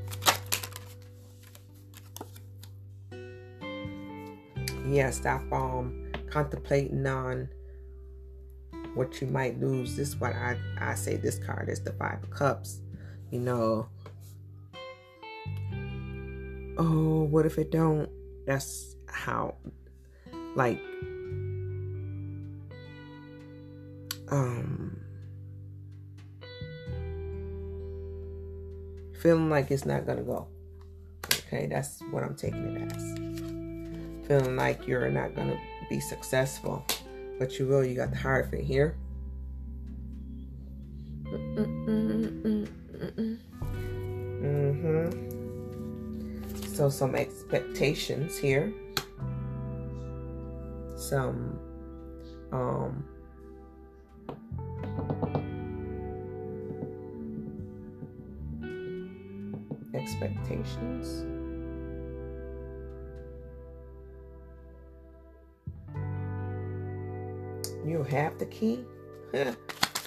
Yeah, 4.87 5.09
stop 5.09 5.41
um 5.51 6.11
contemplating 6.29 7.05
on 7.05 7.49
what 8.93 9.19
you 9.19 9.27
might 9.27 9.59
lose. 9.59 9.95
This 9.95 10.09
is 10.09 10.15
what 10.17 10.33
I, 10.33 10.57
I 10.79 10.95
say 10.95 11.17
this 11.17 11.37
card 11.39 11.69
is 11.69 11.81
the 11.81 11.91
five 11.93 12.23
of 12.23 12.29
cups. 12.29 12.81
You 13.31 13.39
know. 13.39 13.87
Oh, 16.77 17.23
what 17.23 17.45
if 17.45 17.57
it 17.57 17.71
don't? 17.71 18.09
That's 18.45 18.95
how 19.07 19.55
like 20.55 20.79
um 24.29 24.97
feeling 29.21 29.49
like 29.49 29.71
it's 29.71 29.85
not 29.85 30.05
gonna 30.05 30.23
go. 30.23 30.47
Okay, 31.33 31.67
that's 31.67 31.99
what 32.11 32.23
I'm 32.23 32.35
taking 32.35 32.75
it 32.75 32.91
as. 32.91 34.27
Feeling 34.27 34.55
like 34.55 34.87
you're 34.87 35.09
not 35.09 35.35
gonna 35.35 35.59
be 35.89 35.99
successful, 35.99 36.85
but 37.39 37.57
you 37.57 37.65
will. 37.67 37.83
You 37.83 37.95
got 37.95 38.11
the 38.11 38.17
heart 38.17 38.45
Hierophant 38.45 38.63
here. 38.63 38.95
Mm-hmm. 44.43 45.25
So 46.75 46.89
some 46.89 47.15
expectations 47.15 48.37
here. 48.37 48.73
Some 50.95 51.59
um 52.51 53.03
expectations. 60.65 61.25
You 67.85 68.03
have 68.03 68.37
the 68.39 68.45
key? 68.45 68.83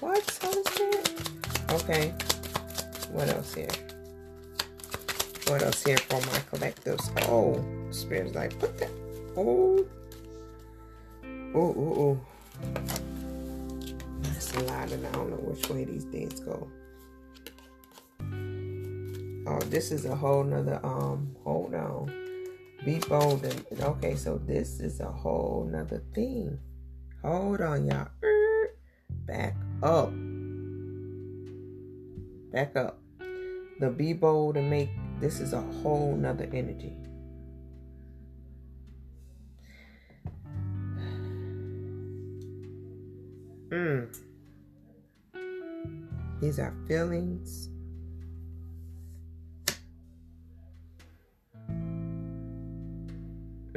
what? 0.01 0.39
Holy 0.43 0.63
Spirit? 0.65 1.31
Okay. 1.71 2.15
What 3.13 3.29
else 3.29 3.55
here? 3.55 3.69
What 5.47 5.63
else 5.63 5.85
here 5.85 5.99
for 5.99 6.21
my 6.27 6.41
collectors? 6.51 7.11
Oh, 7.29 7.65
Spirit's 7.91 8.35
like, 8.35 8.59
put 8.59 8.77
that. 8.79 8.91
Oh. 9.37 9.87
Oh, 11.55 11.75
oh, 11.77 11.95
oh. 11.99 12.21
That's 14.23 14.55
a 14.55 14.61
lot, 14.61 14.93
and 14.93 15.07
I 15.07 15.13
don't 15.13 15.31
know 15.31 15.37
which 15.37 15.69
way 15.71 15.85
these 15.85 16.05
things 16.05 16.41
go. 16.41 16.69
Oh, 19.51 19.61
this 19.71 19.93
is 19.93 20.05
a 20.05 20.15
whole 20.15 20.45
nother, 20.45 20.79
um, 20.85 21.35
hold 21.43 21.75
on. 21.75 22.13
Be 22.85 22.99
bold 22.99 23.43
and, 23.45 23.81
okay, 23.81 24.15
so 24.15 24.37
this 24.37 24.79
is 24.79 25.01
a 25.01 25.11
whole 25.11 25.67
nother 25.73 26.03
thing. 26.15 26.59
Hold 27.23 27.63
on, 27.63 27.87
y'all. 27.87 28.09
Back 29.27 29.57
up. 29.83 30.13
Back 32.53 32.77
up. 32.77 33.01
The 33.81 33.89
be 33.89 34.13
bold 34.13 34.59
and 34.59 34.69
make 34.69 34.91
this 35.19 35.41
is 35.41 35.55
a 35.55 35.63
whole 35.63 36.15
nother 36.15 36.49
energy. 36.53 36.95
Mm. 43.71 44.15
These 46.43 46.59
are 46.59 46.75
feelings. 46.87 47.71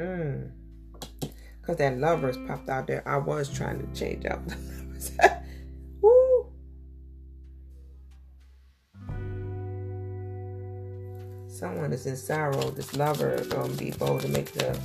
Mm. 0.02 0.50
Because 1.60 1.76
that 1.76 1.98
lovers 1.98 2.36
popped 2.48 2.68
out 2.68 2.88
there. 2.88 3.06
I 3.06 3.18
was 3.18 3.48
trying 3.48 3.78
to 3.78 3.98
change 3.98 4.26
up 4.26 4.44
the 4.46 4.56
lovers. 4.56 5.12
Woo. 6.02 6.52
Someone 11.46 11.92
is 11.92 12.06
in 12.06 12.16
sorrow. 12.16 12.70
This 12.70 12.96
lover 12.96 13.44
gonna 13.48 13.72
be 13.74 13.92
bold 13.92 14.22
to 14.22 14.28
make 14.28 14.52
the 14.52 14.76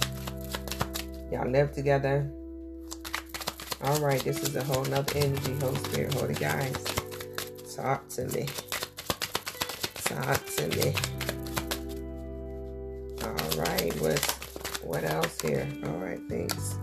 y'all 1.31 1.49
live 1.49 1.71
together. 1.71 2.29
All 3.83 3.99
right, 3.99 4.23
this 4.23 4.41
is 4.43 4.55
a 4.55 4.63
whole 4.63 4.85
nother 4.85 5.17
energy. 5.17 5.53
Holy 5.59 5.77
Spirit, 5.77 6.13
Holy 6.13 6.33
guys, 6.35 6.75
talk 7.75 8.07
to 8.09 8.25
me. 8.27 8.47
Talk 9.95 10.45
to 10.57 10.67
me. 10.67 10.93
All 13.23 13.61
right, 13.61 14.01
what's 14.01 14.36
what 14.87 15.03
else 15.03 15.41
here? 15.41 15.67
All 15.85 15.97
right, 15.97 16.21
thanks. 16.29 16.79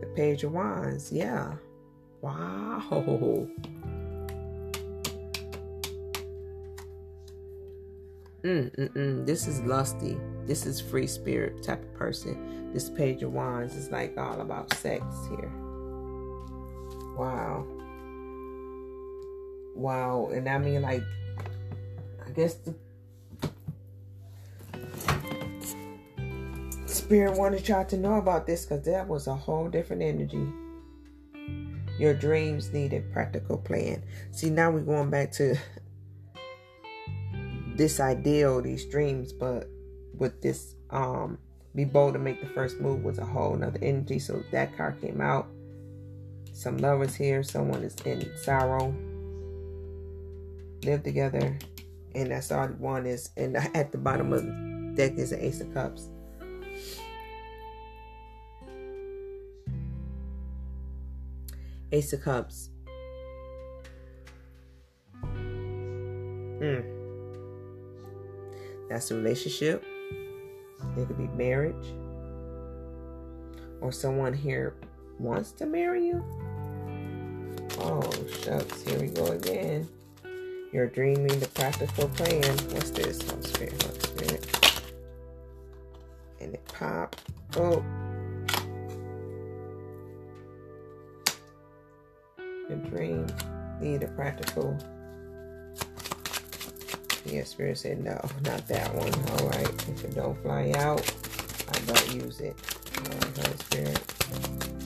The 0.00 0.06
Page 0.16 0.42
of 0.42 0.52
Wands. 0.52 1.12
Yeah. 1.12 1.52
Wow. 2.22 2.82
Mm, 8.42 8.70
mm, 8.74 8.92
mm. 8.92 9.26
This 9.26 9.46
is 9.46 9.60
lusty. 9.62 10.16
This 10.46 10.64
is 10.64 10.80
free 10.80 11.06
spirit 11.06 11.62
type 11.62 11.82
of 11.82 11.94
person. 11.94 12.72
This 12.72 12.88
Page 12.88 13.22
of 13.22 13.32
Wands 13.34 13.74
is 13.74 13.90
like 13.90 14.16
all 14.16 14.40
about 14.40 14.72
sex 14.74 15.04
here. 15.28 15.52
Wow. 17.18 17.66
Wow. 19.74 20.30
And 20.32 20.48
I 20.48 20.56
mean, 20.56 20.80
like, 20.80 21.02
I 22.26 22.30
guess 22.30 22.54
the 22.54 22.74
Spirit 27.06 27.38
wanted 27.38 27.68
y'all 27.68 27.84
to 27.84 27.96
know 27.96 28.14
about 28.14 28.48
this 28.48 28.66
because 28.66 28.84
that 28.84 29.06
was 29.06 29.28
a 29.28 29.34
whole 29.36 29.68
different 29.68 30.02
energy. 30.02 30.44
Your 32.00 32.12
dreams 32.12 32.72
need 32.72 32.92
a 32.92 33.00
practical 33.12 33.58
plan. 33.58 34.02
See, 34.32 34.50
now 34.50 34.72
we're 34.72 34.80
going 34.80 35.08
back 35.08 35.30
to 35.34 35.54
this 37.76 38.00
ideal, 38.00 38.60
these 38.60 38.86
dreams, 38.86 39.32
but 39.32 39.68
with 40.18 40.42
this, 40.42 40.74
um, 40.90 41.38
be 41.76 41.84
bold 41.84 42.14
to 42.14 42.18
make 42.18 42.40
the 42.40 42.48
first 42.48 42.80
move 42.80 43.04
was 43.04 43.18
a 43.18 43.24
whole 43.24 43.54
nother 43.54 43.78
energy. 43.82 44.18
So 44.18 44.42
that 44.50 44.76
card 44.76 45.00
came 45.00 45.20
out. 45.20 45.46
Some 46.52 46.78
lovers 46.78 47.14
here, 47.14 47.44
someone 47.44 47.84
is 47.84 47.94
in 48.04 48.28
sorrow. 48.42 48.92
Live 50.82 51.04
together. 51.04 51.56
And 52.16 52.32
that's 52.32 52.50
all 52.50 52.66
one 52.66 53.06
is. 53.06 53.30
And 53.36 53.56
at 53.76 53.92
the 53.92 53.98
bottom 53.98 54.32
of 54.32 54.44
the 54.44 54.92
deck 54.96 55.16
is 55.16 55.30
an 55.30 55.38
Ace 55.38 55.60
of 55.60 55.72
Cups. 55.72 56.08
Ace 61.92 62.12
of 62.12 62.22
Cups. 62.22 62.70
Hmm. 66.58 66.80
That's 68.88 69.10
a 69.10 69.14
relationship. 69.14 69.84
It 70.96 71.06
could 71.06 71.18
be 71.18 71.28
marriage. 71.28 71.94
Or 73.80 73.92
someone 73.92 74.32
here 74.32 74.74
wants 75.18 75.52
to 75.52 75.66
marry 75.66 76.06
you. 76.06 76.24
Oh, 77.78 78.10
shucks. 78.42 78.82
Here 78.82 78.98
we 78.98 79.08
go 79.08 79.26
again. 79.26 79.88
You're 80.72 80.86
dreaming 80.86 81.38
the 81.38 81.48
practical 81.48 82.08
plan. 82.08 82.42
What's 82.70 82.90
this? 82.90 83.22
Holy 83.28 83.42
Spirit, 83.42 83.82
Holy 83.82 84.00
Spirit. 84.00 84.82
And 86.40 86.54
it 86.54 86.64
pop. 86.66 87.16
Oh. 87.56 87.84
Your 92.68 92.78
dream 92.78 93.26
need 93.80 94.02
a 94.02 94.08
practical. 94.08 94.76
Yeah, 97.24 97.44
Spirit 97.44 97.78
said 97.78 98.02
no, 98.02 98.20
not 98.44 98.66
that 98.68 98.94
one. 98.94 99.12
All 99.38 99.48
right, 99.48 99.88
if 99.88 100.04
it 100.04 100.14
don't 100.14 100.40
fly 100.42 100.72
out, 100.76 101.00
I 101.68 101.78
don't 101.80 102.14
use 102.14 102.40
it. 102.40 102.56
Spirit. 103.58 104.00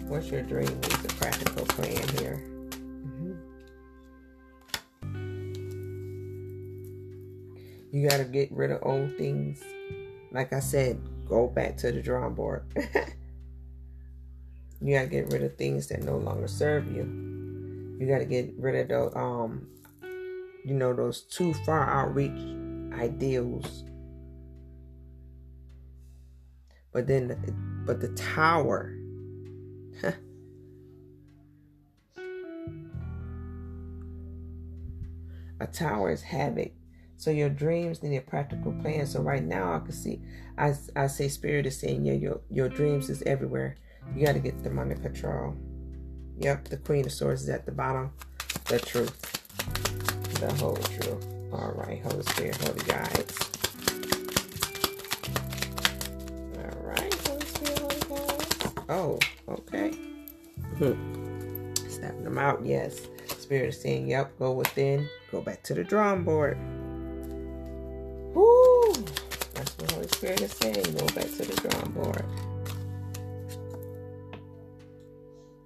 What's 0.06 0.28
your 0.28 0.42
dream 0.42 0.66
needs 0.66 1.04
a 1.04 1.08
practical 1.08 1.64
plan 1.66 2.08
here? 2.18 2.42
Mm-hmm. 3.06 3.32
You 7.92 8.08
got 8.08 8.16
to 8.18 8.24
get 8.24 8.50
rid 8.52 8.72
of 8.72 8.80
old 8.82 9.16
things. 9.16 9.62
Like 10.32 10.52
I 10.52 10.60
said, 10.60 11.00
go 11.28 11.46
back 11.46 11.76
to 11.78 11.92
the 11.92 12.02
drawing 12.02 12.34
board. 12.34 12.64
you 14.80 14.94
got 14.94 15.02
to 15.02 15.08
get 15.08 15.32
rid 15.32 15.42
of 15.44 15.56
things 15.56 15.86
that 15.88 16.02
no 16.02 16.16
longer 16.16 16.48
serve 16.48 16.90
you. 16.90 17.39
You 18.00 18.08
got 18.08 18.18
to 18.20 18.24
get 18.24 18.54
rid 18.56 18.90
of 18.90 19.12
the, 19.12 19.14
um, 19.18 19.68
you 20.64 20.72
know, 20.72 20.94
those 20.94 21.20
too 21.20 21.52
far 21.52 21.86
outreach 21.86 22.32
ideals. 22.94 23.84
But 26.94 27.06
then, 27.06 27.82
but 27.84 28.00
the 28.00 28.08
tower. 28.14 28.96
a 35.60 35.66
tower 35.70 36.10
is 36.10 36.22
havoc. 36.22 36.72
So 37.18 37.30
your 37.30 37.50
dreams 37.50 38.02
need 38.02 38.16
a 38.16 38.22
practical 38.22 38.72
plan. 38.80 39.06
So 39.06 39.20
right 39.20 39.44
now 39.44 39.74
I 39.74 39.80
can 39.80 39.92
see, 39.92 40.22
I, 40.56 40.72
I 40.96 41.06
say 41.06 41.28
spirit 41.28 41.66
is 41.66 41.78
saying, 41.78 42.06
yeah, 42.06 42.14
your, 42.14 42.40
your 42.48 42.70
dreams 42.70 43.10
is 43.10 43.22
everywhere. 43.24 43.76
You 44.16 44.24
got 44.24 44.32
to 44.32 44.38
get 44.38 44.64
them 44.64 44.78
under 44.78 44.94
control. 44.94 45.54
Yep, 46.40 46.68
the 46.68 46.78
Queen 46.78 47.04
of 47.04 47.12
Swords 47.12 47.42
is 47.42 47.50
at 47.50 47.66
the 47.66 47.72
bottom. 47.72 48.12
The 48.64 48.78
truth. 48.78 49.14
The 50.40 50.50
whole 50.54 50.76
truth. 50.76 51.26
All 51.52 51.72
right, 51.76 52.00
Holy 52.02 52.22
Spirit, 52.22 52.56
Holy 52.56 52.80
Guides. 52.84 53.38
All 56.56 56.80
right, 56.82 57.14
Holy 57.26 57.44
Spirit, 57.44 58.04
Holy 58.04 58.38
Guides. 58.38 58.74
Oh, 58.88 59.18
okay. 59.50 59.90
Hmm. 60.78 61.74
Snapping 61.88 62.24
them 62.24 62.38
out, 62.38 62.64
yes. 62.64 63.02
Spirit 63.38 63.68
is 63.68 63.80
saying, 63.80 64.08
yep, 64.08 64.32
go 64.38 64.52
within. 64.52 65.06
Go 65.30 65.42
back 65.42 65.62
to 65.64 65.74
the 65.74 65.84
drawing 65.84 66.24
board. 66.24 66.56
Woo! 68.34 68.94
That's 69.52 69.76
what 69.76 69.90
Holy 69.90 70.08
Spirit 70.08 70.40
is 70.40 70.52
saying. 70.52 70.94
Go 70.94 71.06
back 71.08 71.26
to 71.26 71.44
the 71.44 71.68
drawing 71.68 71.92
board. 71.92 72.24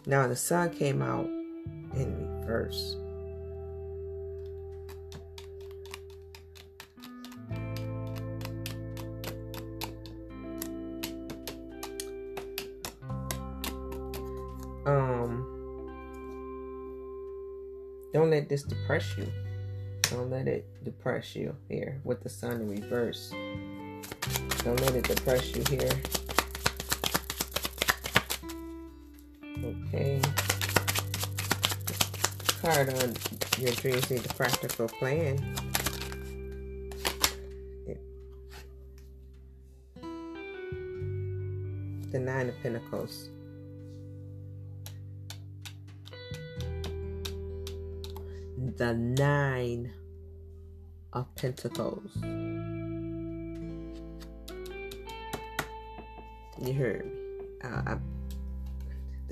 Now 0.07 0.29
the 0.29 0.37
sun 0.37 0.69
came 0.71 1.01
out 1.01 1.27
in 1.97 2.40
reverse. 2.40 2.97
Um, 14.85 15.47
don't 18.12 18.31
let 18.31 18.51
this 18.51 18.62
depress 18.62 19.17
you. 19.17 19.27
Don't 20.03 20.29
let 20.29 20.47
it 20.47 20.67
depress 20.85 21.35
you 21.35 21.57
here 21.71 21.99
with 22.05 22.23
the 22.23 22.29
sun 22.29 22.61
in 22.61 22.69
reverse. 22.69 23.33
Don't 24.59 24.79
let 24.83 24.95
it 24.97 25.05
depress 25.05 25.57
you 25.57 25.64
here 25.71 25.90
Okay. 29.64 30.20
Card 32.61 32.90
on 32.90 33.14
your 33.59 33.72
dreams 33.72 34.11
need 34.11 34.24
a 34.27 34.35
practical 34.35 34.88
plan. 34.88 35.38
The 42.11 42.18
Nine 42.20 42.48
of 42.50 42.62
Pentacles. 42.62 43.31
The 48.77 48.94
Nine 48.94 49.92
of 51.12 51.35
Pentacles. 51.37 52.11
You 56.62 56.72
heard 56.72 57.07
me. 57.07 57.12
Uh, 57.64 57.96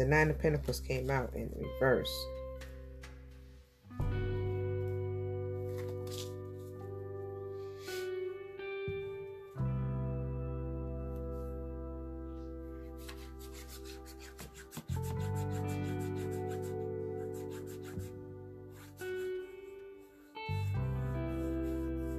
the 0.02 0.08
Nine 0.08 0.30
of 0.30 0.38
Pentacles 0.40 0.80
came 0.80 1.10
out 1.10 1.32
in 1.36 1.48
reverse. 1.54 2.26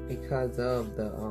because 0.08 0.58
of 0.58 0.96
the 0.96 1.08
um, 1.16 1.23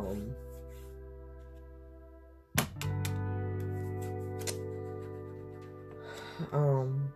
um 6.52 7.12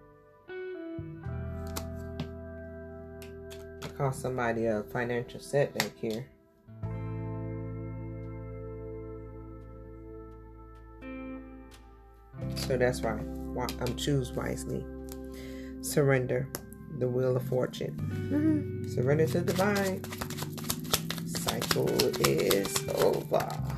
cause 3.96 4.18
somebody 4.18 4.66
a 4.66 4.82
financial 4.84 5.40
setback 5.40 5.90
here. 5.98 6.26
So 12.56 12.76
that's 12.76 13.00
why 13.00 13.12
I'm 13.12 13.96
choose 13.96 14.32
wisely. 14.32 14.84
Surrender 15.80 16.48
the 16.98 17.08
wheel 17.08 17.36
of 17.36 17.42
fortune. 17.44 17.94
Mm-hmm. 17.96 18.88
Surrender 18.88 19.26
to 19.26 19.40
the 19.40 19.52
divine 19.52 20.02
cycle 21.26 21.88
is 22.26 22.74
over. 22.98 23.75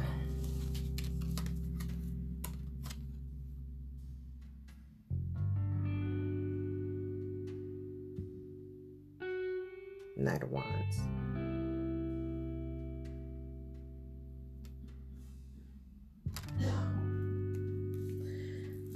Knight 10.28 10.42
of 10.42 10.50
Wands. 10.50 10.96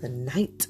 The 0.03 0.09
Knight 0.11 0.67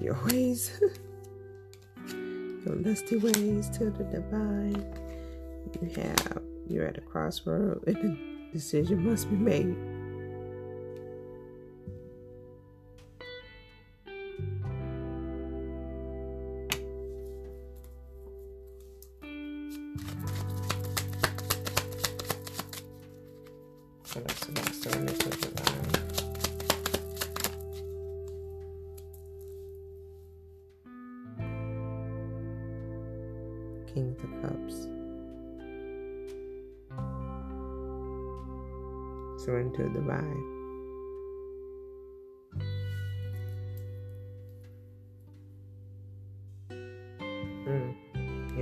your 0.00 0.18
ways, 0.26 0.80
your 2.66 2.76
lusty 2.76 3.16
ways 3.16 3.68
to 3.70 3.90
the 3.90 4.04
divine. 4.04 4.84
You 5.80 5.88
have, 5.96 6.42
you're 6.68 6.86
at 6.86 6.98
a 6.98 7.00
crossroad 7.00 7.82
and 7.86 7.96
a 7.96 8.52
decision 8.52 9.08
must 9.08 9.30
be 9.30 9.36
made. 9.36 9.76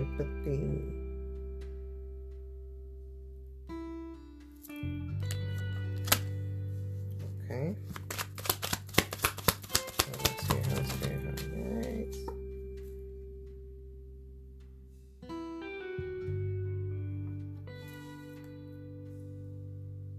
Empathy. 0.01 0.83
Okay. 7.45 7.77
So 9.99 10.11
let's 10.25 10.43
see 10.49 10.61
how 10.71 10.83
spirit 10.85 11.21
highlights. 11.53 12.19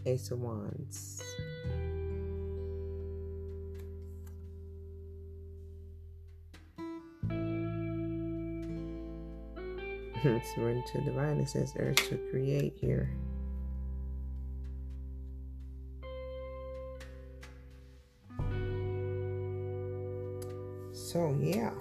Ace 0.06 0.30
of 0.30 0.40
Wands. 0.42 1.11
Surrender 10.22 10.84
to 10.88 11.02
divine. 11.02 11.40
It 11.40 11.50
says 11.50 11.74
urge 11.80 11.98
to 12.10 12.18
create 12.30 12.78
here. 12.80 13.10
So 20.94 21.36
yeah. 21.42 21.72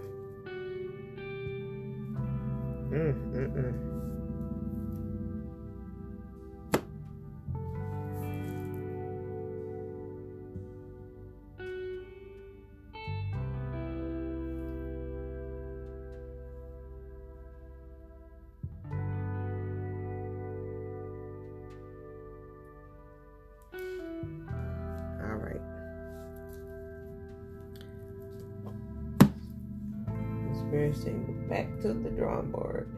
Back 31.49 31.81
to 31.81 31.93
the 31.93 32.11
drawing 32.11 32.53
board. 32.53 32.89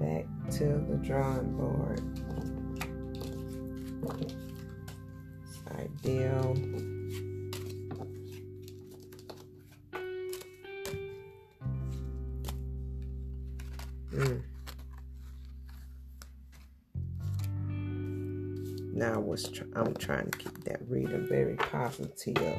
Back 0.00 0.26
to 0.52 0.64
the 0.88 0.96
drawing 0.96 1.56
board. 1.56 2.00
It's 5.44 5.60
ideal. 5.78 6.56
Mm. 14.14 14.42
Now 18.94 19.14
I 19.14 19.18
was 19.18 19.48
tr- 19.50 19.64
I'm 19.74 19.94
trying 19.94 20.30
to 20.30 20.38
keep 20.38 20.64
that 20.64 20.80
reading 20.88 21.26
very 21.28 21.56
positive. 21.56 22.58